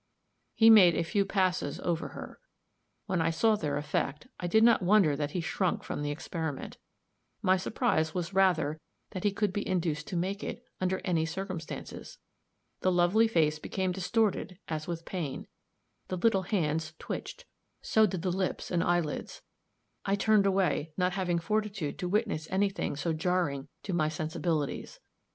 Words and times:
He 0.55 0.71
made 0.71 0.95
a 0.95 1.03
few 1.03 1.25
passes 1.25 1.79
over 1.81 2.07
her; 2.07 2.39
when 3.05 3.21
I 3.21 3.29
saw 3.29 3.55
their 3.55 3.77
effect, 3.77 4.25
I 4.39 4.47
did 4.47 4.63
not 4.63 4.81
wonder 4.81 5.15
that 5.15 5.33
he 5.37 5.41
shrunk 5.41 5.83
from 5.83 6.01
the 6.01 6.09
experiment 6.09 6.77
my 7.43 7.55
surprise 7.55 8.11
was 8.11 8.33
rather 8.33 8.81
that 9.11 9.23
he 9.23 9.31
could 9.31 9.53
be 9.53 9.67
induced 9.67 10.07
to 10.07 10.15
make 10.15 10.43
it, 10.43 10.63
under 10.79 11.01
any 11.05 11.27
circumstances. 11.27 12.17
The 12.79 12.91
lovely 12.91 13.27
face 13.27 13.59
became 13.59 13.91
distorted 13.91 14.57
as 14.67 14.87
with 14.87 15.05
pain; 15.05 15.45
the 16.07 16.17
little 16.17 16.45
hands 16.49 16.95
twitched 16.97 17.45
so 17.83 18.07
did 18.07 18.23
the 18.23 18.31
lips 18.31 18.71
and 18.71 18.83
eyelids. 18.83 19.43
I 20.03 20.15
turned 20.15 20.47
away, 20.47 20.93
not 20.97 21.13
having 21.13 21.37
fortitude 21.37 21.99
to 21.99 22.09
witness 22.09 22.47
any 22.49 22.71
thing 22.71 22.95
so 22.95 23.13
jarring 23.13 23.67
to 23.83 23.93
my 23.93 24.09
sensibilities. 24.09 24.99